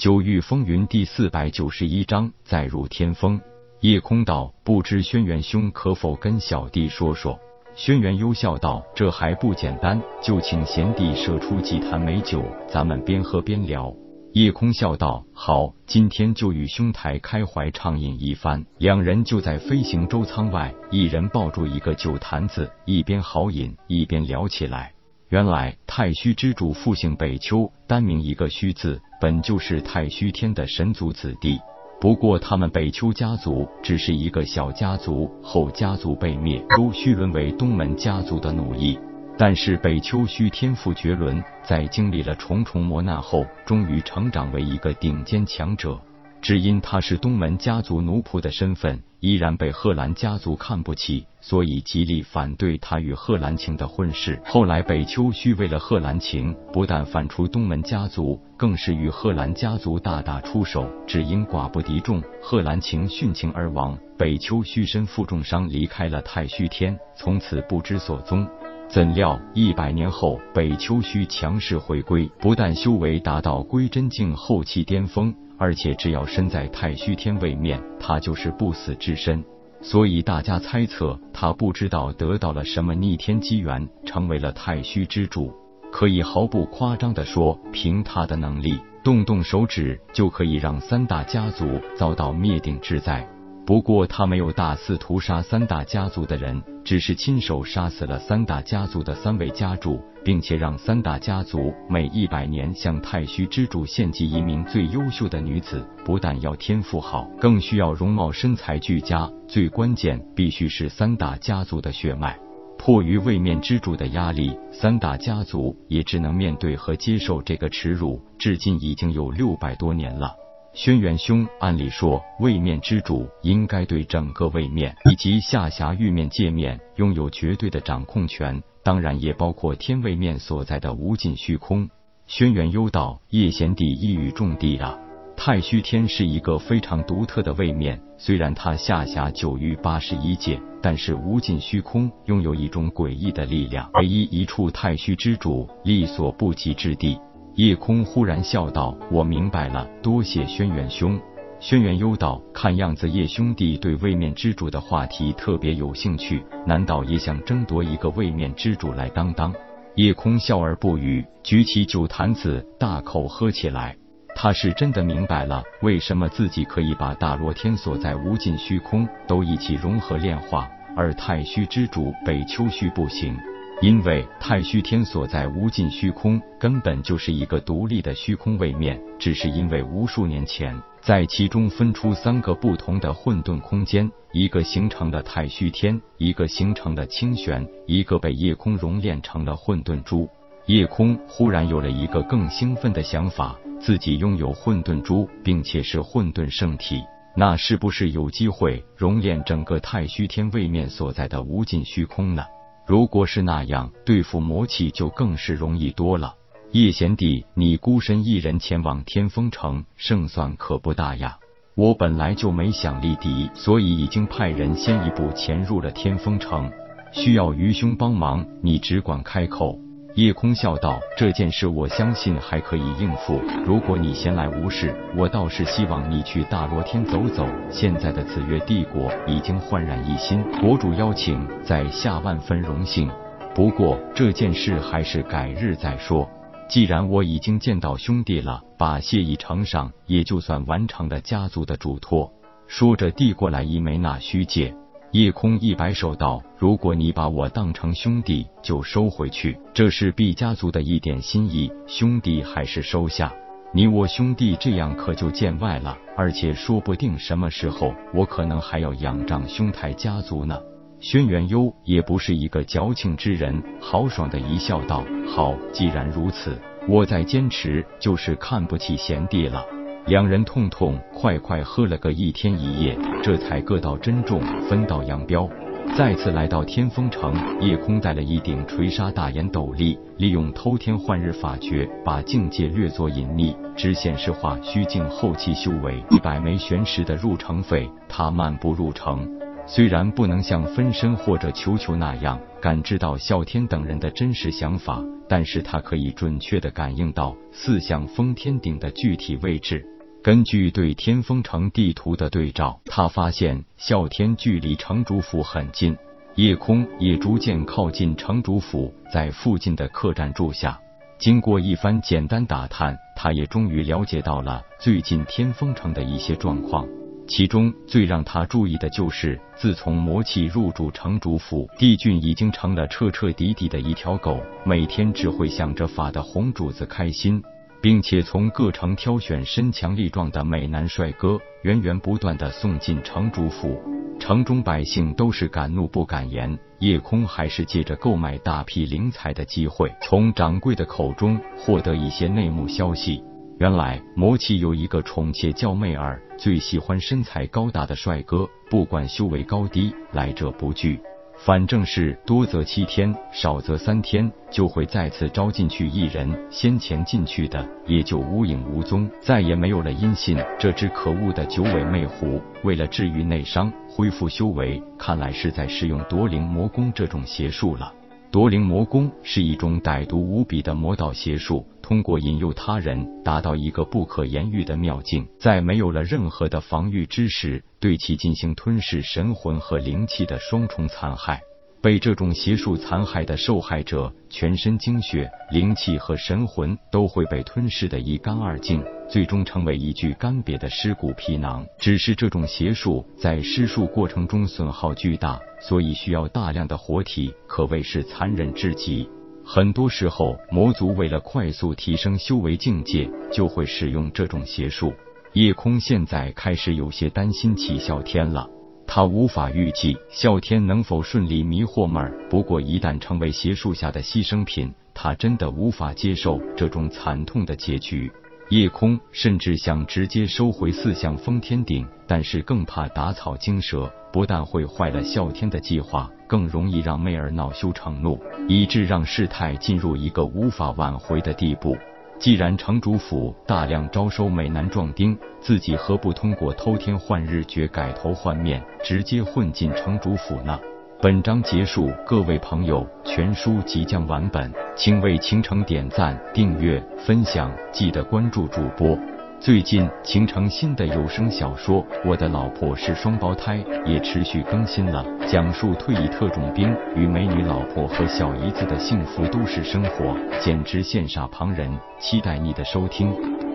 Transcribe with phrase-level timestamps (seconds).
[0.00, 3.38] 九域风云第四百九十一章再入天风。
[3.80, 7.38] 夜空道，不知轩辕兄可否跟小弟说说？
[7.74, 13.94] 轩辕幽笑道：“这还不简单，就请贤弟射出几坛美酒，咱们边喝边聊。”
[14.32, 24.94] 夜空笑道：“好，今天就与兄台开怀畅饮一番。”两人就在飞行舟舱外，一人抱住一个酒坛子，一边豪饮一边聊起来。
[25.30, 31.56] 原来太虚之主复姓北丘，单名一个虚字，本就是太虚天的神族子弟。
[32.00, 38.98] 不过他们北丘家族只是一个小家族，后家族被灭，都须沦为东门家族的奴役。
[39.38, 45.96] 但是北丘虚天赋绝伦，在经历了重重磨难后，终于成长为一个顶尖强者。
[46.42, 54.40] 只因他是东门家族奴仆的身份，依然被贺兰家族看不起，所以极力反对他与贺兰晴的婚事。
[54.46, 60.88] 后来北秋虚为了贺兰晴，不但反出东门家族，更是与贺兰家族大打出手。
[61.06, 68.48] 只因寡不敌众，贺兰晴殉情而亡，北秋虚身负重伤离开了太虚天，从此不知所踪。
[68.88, 75.32] 怎料一百年后，北秋虚强势回归，不但修为达到归真境后期巅峰。
[75.60, 79.44] 而且只要身在太虚天位面，他就是不死之身。
[79.82, 85.52] 所以大家猜测，他不知道得到了什么逆天机缘，成为了太虚之主。
[85.92, 93.28] 可以毫不夸张的说，凭他的能力，动动手指就可以让三大家族遭到灭顶之灾。
[93.70, 105.86] 不过他没有大肆屠杀三大家族的人，只是亲手杀死了三大家族的三位家主，并且让三大家族每一百年向太虚之主献祭一名最优秀的女子。
[106.04, 112.36] 不但要天赋好，更需要容貌身材俱佳，最关键必须是三大家族的血脉。
[112.76, 120.34] 迫于位面之主的压力，三大家族也只能面对和接受这个耻辱，至今已经有六百多年了。
[120.72, 131.90] 轩辕兄，按理说位面之主应该对整个位面以及下辖域面界面拥有绝对的掌控权，当然也包括天位面所在的无尽虚空。
[132.28, 134.96] 轩辕幽道，叶贤弟一语中的啊！
[135.36, 147.18] 太虚天是一个非常独特的位面，虽然它下辖九域八十一界，但是无尽虚空拥有一种诡异的力量，唯一一处太虚之主力所不及之地。
[147.60, 151.20] 夜空忽然笑道：“我明白了，多谢轩辕兄。”
[151.60, 159.52] 轩辕幽道：“看样子叶兄弟对位面之主的话题特别有兴趣，难道也想争夺一个位面之主来当当？”
[159.96, 163.94] 夜空笑而不语，举起酒坛子，大口喝起来。
[164.34, 170.66] 他是真的明白了，为什么自己可以把大罗天所在无尽虚空都一起融合炼化，
[170.96, 173.36] 而太虚之主北丘虚不行。
[173.82, 190.28] 因为太虚天所在无尽虚空根本就是一个独立的虚空位面，只是因为无数年前在其中分出三个不同的混沌空间，一个形成了太虚天，一个形成了清玄，一个被夜空熔炼成了混沌珠。
[190.66, 197.02] 夜空忽然有了一个更兴奋的想法，自己拥有混沌珠，并且是混沌圣体，
[197.34, 202.44] 那是不是有机会熔炼整个太虚天位面所在的无尽虚空呢？
[202.90, 206.34] 如果是那样，对付魔气就更是容易多了。
[206.72, 211.38] 叶贤弟，你孤身一人前往天风城，胜算可不大呀。
[211.76, 216.68] 我本来就没想立敌，所以已经派人先一步潜入了天风城。
[217.12, 219.78] 需要愚兄帮忙，你只管开口。
[220.14, 223.40] 夜空笑道：“这件事我相信还可以应付。
[223.64, 227.46] 如果你闲来无事，我倒是希望你去大罗天走走。
[227.70, 233.08] 现在的紫月帝国已经焕然一新，国主邀请，在下万分荣幸。
[233.54, 236.28] 不过这件事还是改日再说。
[236.68, 242.30] 既然我已经见到兄弟了，把谢意呈上，也就算完成了家族的嘱托。”
[242.66, 244.74] 说着递过来一枚纳虚戒。
[245.12, 249.58] 夜空一摆手道：“如果你把我当成兄弟，就收回去。
[249.74, 253.32] 这是毕家族的一点心意，兄弟还是收下。
[253.72, 260.56] 你我兄弟这样可就见外了，而且说不定什么时候我可能还要仰仗兄台家族呢。”
[261.00, 266.56] 轩辕幽也不是一个矫情之人，豪爽的一笑道：“好，既然如此，
[266.86, 269.64] 我再坚持就是看不起贤弟了。”
[270.06, 275.48] 两人痛痛快快喝了个一天一夜，这才各道珍重，分道扬镳。
[275.96, 287.88] 再次来到天风城，夜空带了一顶垂沙大檐斗笠，利用偷天换日法诀，把境界略作隐匿，只显示化虚境后期修为一百枚玄石的入城费。
[288.08, 289.28] 他漫步入城，
[289.72, 299.86] 虽然不能像分身或者球球那样感知到啸天等人的真实想法，但是他可以准确的感应到四象封天顶的具体位置。
[300.24, 305.96] 根据对天风城地图的对照，他发现啸天距离城主府很近，
[306.34, 310.80] 夜空也逐渐靠近城主府，在附近的客栈住下。
[311.20, 316.88] 经过一番简单打探，他也终于了解到了最近天风城的一些状况。
[317.30, 327.40] 其中最让他注意的就是，自从魔气入主城主府，帝俊已经成了彻彻底底的一条狗，每天只会想着法的红主子开心。
[327.82, 333.80] 并且从各城挑选身强力壮的美男帅哥，源源不断的送进城主府。
[334.18, 343.22] 城中百姓都是敢怒不敢言，夜空还是借着购买大批灵材的机会，从掌柜的口中获得一些内幕消息。
[343.60, 350.98] 原来魔气有一个宠妾叫媚儿，最喜欢身材高大的帅哥，不管修为高低，来者不拒。
[351.36, 356.46] 反正是多则七天，少则三天，就会再次招进去一人。
[356.50, 360.38] 先前进去的也就无影无踪，再也没有了音信。
[360.58, 367.92] 这只可恶的九尾魅狐，为了治愈内伤、恢复修为，看来是在使用夺灵魔功这种邪术了。
[368.32, 381.42] 夺灵魔功是一种歹毒无比的魔道邪术，通过引诱他人，达到一个不可言喻的妙境，在没有了任何的防御之时，对其进行吞噬神魂和灵气的双重残害。
[381.82, 391.64] 被这种邪术残害的受害者，全身精血、灵气和神魂都会被吞噬的一干二净，最终成为一具干瘪的尸骨皮囊。
[391.78, 399.08] 只是这种邪术在施术过程中损耗巨大，所以需要大量的活体，可谓是残忍至极。
[399.42, 404.92] 很多时候，魔族为了快速提升修为境界，就会使用这种邪术。
[405.32, 408.46] 夜空现在开始有些担心起啸天了。
[408.92, 418.10] 他无法预计啸天能否顺利迷惑妹儿，不过一旦成为邪术下的牺牲品，他真的无法接受这种惨痛的结局。
[418.48, 431.76] 夜空甚至想直接收回四象封天顶，但是更怕打草惊蛇，不但会坏了啸天的计划，更容易让妹儿恼羞成怒，以致让事态进入一个无法挽回的地步。
[432.20, 440.60] 既然城主府大量招收美男壮丁，自己何不通过偷天换日诀改头换面，直接混进城主府呢？
[441.00, 448.98] 本章结束，各位朋友，全书即将完本，请为倾城点赞、订阅、分享，记得关注主播。
[449.40, 453.56] 最近，形成新的有声小说《我的老婆是双胞胎》
[453.86, 461.70] 也持续更新了，讲述退役特种兵与美女老婆和小姨子的幸福都市生活，简直羡煞旁人。
[461.98, 463.49] 期待你的收听。